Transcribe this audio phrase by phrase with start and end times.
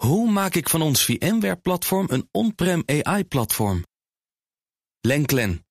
[0.00, 3.84] Hoe maak ik van ons VMware-platform een on-prem AI-platform?
[5.00, 5.66] Lenklen,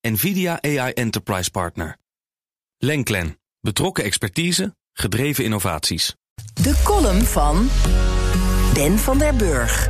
[0.00, 1.96] NVIDIA AI Enterprise Partner.
[2.78, 6.14] Lenklen, betrokken expertise, gedreven innovaties.
[6.54, 7.68] De column van
[8.74, 9.88] Ben van der Burg.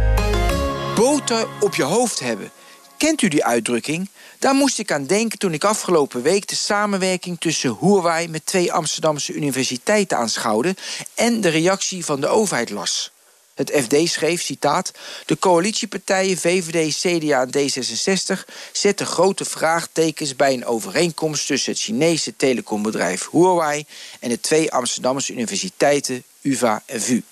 [0.95, 2.51] Boter op je hoofd hebben.
[2.97, 4.09] Kent u die uitdrukking?
[4.39, 8.73] Daar moest ik aan denken toen ik afgelopen week de samenwerking tussen Huawei met twee
[8.73, 10.77] Amsterdamse universiteiten aanschouwde
[11.15, 13.13] en de reactie van de overheid las.
[13.59, 14.93] Het FD schreef, citaat...
[15.27, 22.37] De coalitiepartijen VVD, CDA en D66 zetten grote vraagtekens bij een overeenkomst tussen het Chinese
[22.37, 23.87] telecombedrijf Huawei
[24.21, 27.23] en de twee Amsterdamse universiteiten UvA en VU.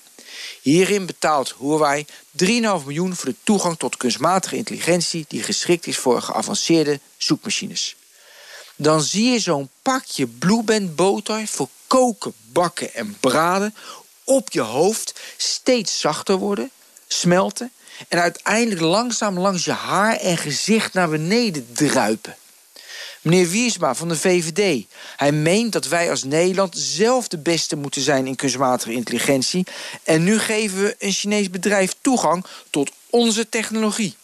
[0.63, 2.07] Hierin betaalt Huawei
[2.43, 7.97] 3,5 miljoen voor de toegang tot kunstmatige intelligentie die geschikt is voor geavanceerde zoekmachines.
[8.77, 13.75] Dan zie je zo'n pakje Blueband boter voor koken, bakken en braden
[14.27, 16.71] op je hoofd steeds zachter worden,
[17.07, 17.73] smelten
[18.09, 22.37] en uiteindelijk langzaam langs je haar en gezicht naar beneden druipen.
[23.21, 24.87] Meneer Wiersma van de VVD,
[25.17, 29.67] hij meent dat wij als Nederland zelf de beste moeten zijn in kunstmatige intelligentie
[30.03, 34.17] en nu geven we een Chinees bedrijf toegang tot onze technologie.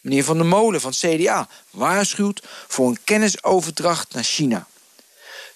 [0.00, 4.66] Meneer Van der Molen van CDA waarschuwt voor een kennisoverdracht naar China.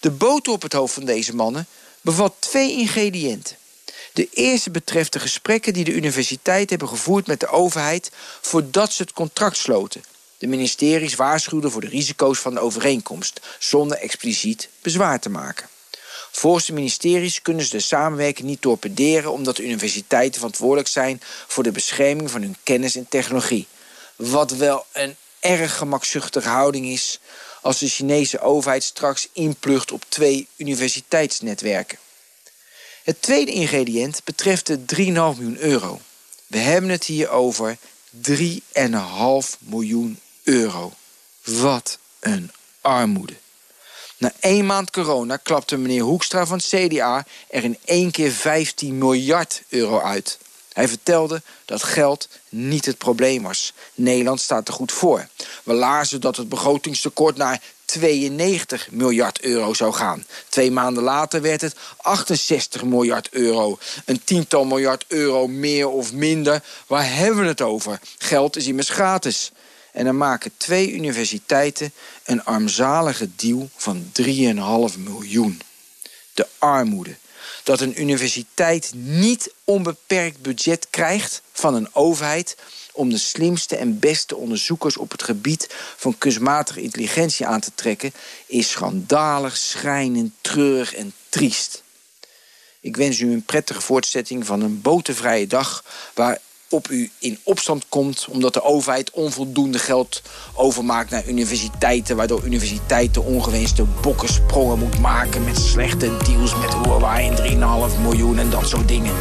[0.00, 1.66] De boter op het hoofd van deze mannen
[2.00, 3.56] bevat twee ingrediënten.
[4.16, 9.02] De eerste betreft de gesprekken die de universiteit hebben gevoerd met de overheid voordat ze
[9.02, 10.04] het contract sloten.
[10.38, 15.68] De ministeries waarschuwden voor de risico's van de overeenkomst, zonder expliciet bezwaar te maken.
[16.30, 21.62] Volgens de ministeries kunnen ze de samenwerking niet torpederen omdat de universiteiten verantwoordelijk zijn voor
[21.62, 23.66] de bescherming van hun kennis en technologie.
[24.16, 27.20] Wat wel een erg gemakzuchtige houding is
[27.62, 31.98] als de Chinese overheid straks inplucht op twee universiteitsnetwerken.
[33.06, 36.00] Het tweede ingrediënt betreft de 3,5 miljoen euro.
[36.46, 37.76] We hebben het hier over
[38.28, 38.28] 3,5
[39.58, 40.92] miljoen euro.
[41.44, 43.34] Wat een armoede.
[44.16, 48.98] Na één maand corona klapte meneer Hoekstra van het CDA er in één keer 15
[48.98, 50.38] miljard euro uit.
[50.72, 53.72] Hij vertelde dat geld niet het probleem was.
[53.94, 55.28] Nederland staat er goed voor.
[55.62, 60.26] We lazen dat het begrotingstekort naar 92 miljard euro zou gaan.
[60.48, 63.78] Twee maanden later werd het 68 miljard euro.
[64.04, 66.62] Een tiental miljard euro meer of minder.
[66.86, 68.00] Waar hebben we het over?
[68.18, 69.52] Geld is immers gratis.
[69.92, 71.92] En dan maken twee universiteiten
[72.24, 75.60] een armzalige deal van 3,5 miljoen.
[76.34, 77.16] De armoede.
[77.62, 82.56] Dat een universiteit niet onbeperkt budget krijgt van een overheid
[82.92, 88.12] om de slimste en beste onderzoekers op het gebied van kunstmatige intelligentie aan te trekken,
[88.46, 91.82] is schandalig, schrijnend, treurig en triest.
[92.80, 95.84] Ik wens u een prettige voortzetting van een botervrije dag
[96.68, 100.22] waarop u in opstand komt omdat de overheid onvoldoende geld
[100.54, 107.90] overmaakt naar universiteiten, waardoor universiteiten ongewenste bokkensprongen moet maken met slechte deals met Huawei en
[107.92, 109.14] 3,5 miljoen en dat soort dingen.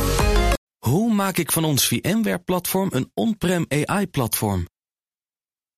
[0.77, 4.67] Hoe maak ik van ons VMware-platform een on-prem AI-platform?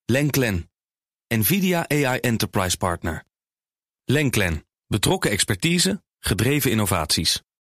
[0.05, 0.69] Lenklen,
[1.27, 3.23] NVIDIA AI Enterprise Partner.
[4.05, 7.41] Lenklen, betrokken expertise, gedreven innovaties.